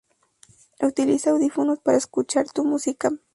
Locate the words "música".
2.63-3.11